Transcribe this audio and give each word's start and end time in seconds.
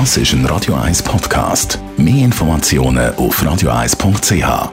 Das 0.00 0.16
ist 0.16 0.32
ein 0.32 0.44
Radio 0.46 0.74
1 0.74 1.04
Podcast. 1.04 1.78
Mehr 1.96 2.24
Informationen 2.24 3.14
auf 3.14 3.40
radio1.ch. 3.40 4.72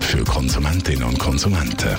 Für 0.00 0.24
Konsumentinnen 0.24 1.04
und 1.04 1.20
Konsumenten. 1.20 1.96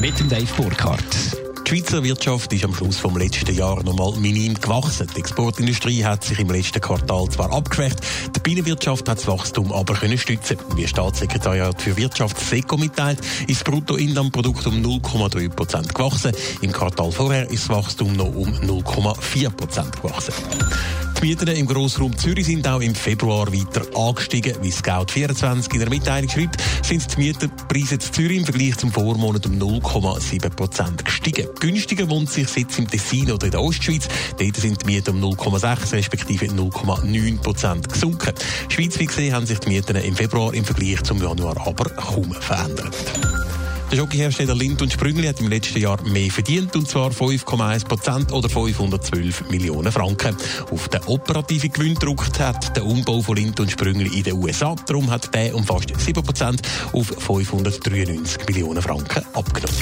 Mit 0.00 0.18
dem 0.18 0.30
Dave 0.30 0.48
Burkhardt. 0.56 1.41
Die 1.72 1.78
Schweizer 1.78 2.04
Wirtschaft 2.04 2.52
ist 2.52 2.66
am 2.66 2.74
Schluss 2.74 2.98
vom 2.98 3.16
letzten 3.16 3.54
Jahr 3.54 3.82
nochmal 3.82 4.12
minim 4.20 4.52
gewachsen. 4.52 5.06
Die 5.16 5.20
Exportindustrie 5.20 6.04
hat 6.04 6.22
sich 6.22 6.38
im 6.38 6.50
letzten 6.50 6.82
Quartal 6.82 7.26
zwar 7.30 7.50
abgeschwächt, 7.50 7.98
die 8.36 8.40
Bienenwirtschaft 8.40 9.08
hat 9.08 9.16
das 9.16 9.26
Wachstum 9.26 9.72
aber 9.72 9.94
können 9.94 10.18
stützen. 10.18 10.58
Wie 10.76 10.86
Staatssekretariat 10.86 11.80
für 11.80 11.96
Wirtschaft 11.96 12.38
SECO 12.38 12.76
mitteilt, 12.76 13.20
ist 13.48 13.60
das 13.60 13.64
Bruttoinlandprodukt 13.64 14.66
um 14.66 14.82
0,3 14.82 15.48
Prozent 15.48 15.94
gewachsen. 15.94 16.32
Im 16.60 16.72
Quartal 16.72 17.10
vorher 17.10 17.50
ist 17.50 17.70
das 17.70 17.74
Wachstum 17.74 18.12
noch 18.12 18.34
um 18.34 18.52
0,4 18.52 19.48
Prozent 19.48 19.96
gewachsen. 20.02 20.34
Die 21.22 21.28
Mieten 21.28 21.46
im 21.46 21.66
Grossraum 21.68 22.18
Zürich 22.18 22.46
sind 22.46 22.66
auch 22.66 22.80
im 22.80 22.96
Februar 22.96 23.46
weiter 23.52 23.82
angestiegen. 23.96 24.56
Wie 24.60 24.72
Scout24 24.72 25.72
in 25.72 25.78
der 25.78 25.88
Mitteilung 25.88 26.28
schreibt, 26.28 26.60
sind 26.82 27.16
die 27.16 27.20
Mietenpreise 27.20 27.94
in 27.94 28.00
Zürich 28.00 28.38
im 28.38 28.44
Vergleich 28.44 28.76
zum 28.76 28.90
Vormonat 28.90 29.46
um 29.46 29.52
0,7 29.52 30.50
Prozent 30.50 31.04
gestiegen. 31.04 31.46
Günstiger 31.60 32.10
wohnt 32.10 32.28
sich 32.28 32.48
sitzt 32.48 32.76
im 32.80 32.90
Tessin 32.90 33.30
oder 33.30 33.46
in 33.46 33.52
der 33.52 33.62
Ostschweiz. 33.62 34.08
Dort 34.36 34.56
sind 34.56 34.82
die 34.82 34.86
Mieten 34.86 35.22
um 35.22 35.34
0,6 35.34 35.92
respektive 35.92 36.46
0,9 36.46 37.40
Prozent 37.40 37.88
gesunken. 37.88 38.32
Schweizweit 38.68 39.06
gesehen 39.06 39.32
haben 39.32 39.46
sich 39.46 39.60
die 39.60 39.68
Mieten 39.68 39.94
im 39.94 40.16
Februar 40.16 40.52
im 40.52 40.64
Vergleich 40.64 41.04
zum 41.04 41.22
Januar 41.22 41.56
aber 41.64 41.88
kaum 41.90 42.32
verändert. 42.32 42.96
Der 43.92 43.98
Schokohersteller 43.98 44.54
Lind 44.54 44.80
und 44.80 44.90
Sprüngli 44.90 45.26
hat 45.26 45.38
im 45.40 45.50
letzten 45.50 45.78
Jahr 45.78 46.02
mehr 46.02 46.30
verdient, 46.30 46.74
und 46.76 46.88
zwar 46.88 47.10
5,1 47.10 47.84
Prozent 47.86 48.32
oder 48.32 48.48
512 48.48 49.50
Millionen 49.50 49.92
Franken. 49.92 50.34
Auf 50.70 50.88
den 50.88 51.02
operativen 51.04 51.70
Gewinn 51.70 51.92
gedruckt 51.92 52.40
hat 52.40 52.74
der 52.74 52.86
Umbau 52.86 53.20
von 53.20 53.36
Lind 53.36 53.60
und 53.60 53.70
Sprüngli 53.70 54.16
in 54.16 54.22
den 54.22 54.32
USA. 54.42 54.74
Darum 54.86 55.10
hat 55.10 55.34
der 55.34 55.54
um 55.54 55.64
fast 55.64 55.92
7 55.94 56.22
Prozent 56.22 56.62
auf 56.94 57.08
593 57.18 58.46
Millionen 58.48 58.80
Franken 58.80 59.26
abgenommen. 59.34 59.76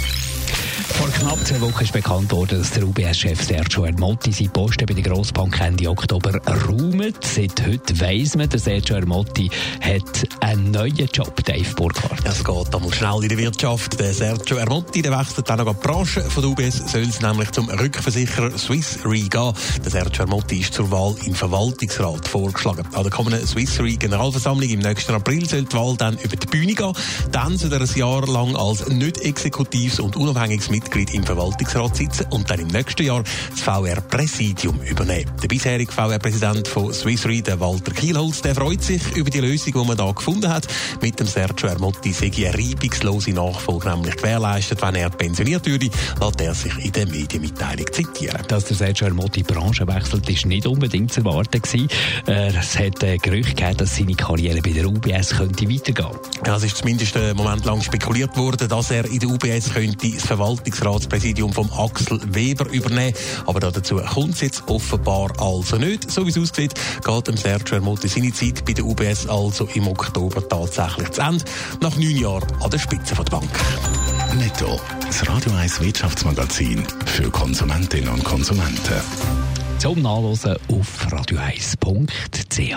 Vor 1.00 1.08
knapp 1.08 1.46
zwei 1.46 1.60
Wochen 1.62 1.82
ist 1.82 1.94
bekannt 1.94 2.30
worden, 2.30 2.58
dass 2.58 2.72
der 2.72 2.86
UBS-Chef 2.86 3.42
Sergio 3.42 3.84
Ermotti 3.86 4.32
seinen 4.32 4.50
Posten 4.50 4.84
bei 4.84 4.92
der 4.92 5.02
Grossbank 5.02 5.58
Ende 5.58 5.88
Oktober 5.88 6.38
räumt. 6.68 7.24
Seit 7.24 7.66
heute 7.66 7.98
weiss 8.00 8.36
man, 8.36 8.50
der 8.50 8.60
Sergio 8.60 8.96
Ermotti 8.96 9.48
hat 9.80 10.28
einen 10.40 10.72
neuen 10.72 11.08
Job, 11.10 11.42
Dave 11.42 11.74
Burkhardt. 11.74 12.20
Es 12.26 12.44
geht 12.44 12.74
einmal 12.74 12.92
schnell 12.92 13.22
in 13.22 13.28
der 13.30 13.38
Wirtschaft. 13.38 13.98
Der 13.98 14.12
Sergio 14.12 14.58
Ermotti 14.58 15.00
der 15.00 15.18
wechselt 15.18 15.48
dann 15.48 15.64
noch 15.64 15.74
die 15.74 15.80
Branche 15.80 16.20
von 16.20 16.42
der 16.42 16.50
UBS, 16.50 16.92
soll 16.92 17.08
es 17.08 17.22
nämlich 17.22 17.50
zum 17.52 17.70
Rückversicherer 17.70 18.58
Swiss 18.58 18.98
Re 19.02 19.20
gehen. 19.20 19.54
Der 19.82 19.90
Sergio 19.90 20.24
Ermotti 20.24 20.58
ist 20.58 20.74
zur 20.74 20.90
Wahl 20.90 21.14
im 21.24 21.34
Verwaltungsrat 21.34 22.28
vorgeschlagen. 22.28 22.84
An 22.92 23.04
der 23.04 23.10
kommenden 23.10 23.46
Swiss 23.46 23.80
Re 23.80 23.96
Generalversammlung 23.96 24.68
im 24.68 24.80
nächsten 24.80 25.14
April 25.14 25.48
soll 25.48 25.62
die 25.62 25.74
Wahl 25.74 25.96
dann 25.96 26.18
über 26.18 26.36
die 26.36 26.46
Bühne 26.46 26.74
gehen. 26.74 26.92
Dann 27.32 27.56
soll 27.56 27.72
er 27.72 27.80
ein 27.80 27.94
Jahr 27.94 28.26
lang 28.26 28.54
als 28.54 28.86
nicht 28.88 29.16
exekutives 29.22 29.98
und 29.98 30.16
unabhängiges 30.16 30.68
Mitglied 30.68 30.89
Mitglied 30.90 31.14
im 31.14 31.22
Verwaltungsrat 31.22 31.96
sitzen 31.96 32.26
und 32.30 32.50
dann 32.50 32.58
im 32.58 32.66
nächsten 32.66 33.04
Jahr 33.04 33.22
das 33.22 33.60
VR-Präsidium 33.60 34.80
übernehmen. 34.82 35.30
Der 35.40 35.46
bisherige 35.46 35.92
VR-Präsident 35.92 36.66
von 36.66 36.92
Swiss 36.92 37.24
Re, 37.26 37.42
der 37.42 37.60
Walter 37.60 37.92
Kielholz, 37.92 38.42
der 38.42 38.56
freut 38.56 38.82
sich 38.82 39.00
über 39.14 39.30
die 39.30 39.38
Lösung, 39.38 39.72
die 39.72 39.86
man 39.86 39.96
da 39.96 40.10
gefunden 40.10 40.52
hat. 40.52 40.66
Mit 41.00 41.20
dem 41.20 41.28
Sergio 41.28 41.68
Ermotti 41.68 42.12
sei 42.12 42.32
eine 42.34 42.54
reibungslose 42.54 43.30
Nachfolge 43.30 43.88
nämlich 43.88 44.16
gewährleistet. 44.16 44.82
Wenn 44.82 44.96
er 44.96 45.10
pensioniert 45.10 45.64
würde, 45.64 45.90
lässt 46.20 46.40
er 46.40 46.54
sich 46.54 46.84
in 46.84 46.92
der 46.92 47.06
Medienmitteilung 47.06 47.86
zitieren. 47.92 48.42
Dass 48.48 48.64
der 48.64 48.76
Sergio 48.76 49.06
Ermotti 49.06 49.44
Branche 49.44 49.86
wechselt, 49.86 50.28
ist 50.28 50.46
nicht 50.46 50.66
unbedingt 50.66 51.12
zu 51.12 51.20
erwarten 51.20 51.62
gewesen. 51.62 51.88
Es 52.26 52.76
hat 52.76 53.02
äh, 53.04 53.16
Gerüchte 53.18 53.54
gegeben, 53.54 53.76
dass 53.76 53.96
seine 53.96 54.14
Karriere 54.14 54.60
bei 54.60 54.72
der 54.72 54.86
UBS 54.86 55.36
könnte 55.36 55.68
weitergehen. 55.70 56.18
Ja, 56.44 56.56
es 56.56 56.64
ist 56.64 56.78
zumindest 56.78 57.16
einen 57.16 57.36
Moment 57.36 57.64
lang 57.64 57.80
spekuliert 57.80 58.36
worden, 58.36 58.68
dass 58.68 58.90
er 58.90 59.04
in 59.04 59.20
der 59.20 59.28
UBS 59.28 59.72
könnte 59.72 60.10
das 60.10 60.26
Verwaltungs 60.26 60.79
Verwaltungsratspräsidium 60.80 61.52
vom 61.52 61.70
Axel 61.72 62.20
Weber 62.34 62.68
übernehmen. 62.70 63.14
Aber 63.46 63.60
dazu 63.60 63.96
kommt 63.96 64.34
es 64.34 64.40
jetzt 64.40 64.62
offenbar 64.66 65.32
also 65.40 65.76
nicht. 65.76 66.10
So 66.10 66.26
wie 66.26 66.30
es 66.30 66.38
aussieht, 66.38 66.74
geht 67.04 67.28
dem 67.28 67.36
Sergio 67.36 67.76
Ermotti 67.76 68.08
seine 68.08 68.32
Zeit 68.32 68.64
bei 68.64 68.72
der 68.72 68.84
UBS 68.84 69.26
also 69.26 69.68
im 69.74 69.86
Oktober 69.86 70.46
tatsächlich 70.48 71.10
zu 71.10 71.20
Ende. 71.20 71.44
Nach 71.80 71.94
neun 71.96 72.16
Jahren 72.16 72.62
an 72.62 72.70
der 72.70 72.78
Spitze 72.78 73.14
der 73.14 73.24
Bank. 73.24 73.50
Netto, 74.38 74.80
das 75.06 75.28
Radio 75.28 75.52
1 75.52 75.80
Wirtschaftsmagazin 75.80 76.82
für 77.04 77.30
Konsumentinnen 77.30 78.08
und 78.08 78.24
Konsumenten. 78.24 79.00
Zum 79.78 80.02
Nachlesen 80.02 80.56
auf 80.68 81.06
radio1.ch. 81.08 82.76